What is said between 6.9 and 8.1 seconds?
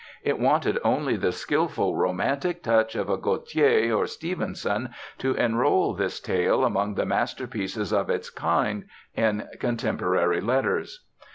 the masterpieces of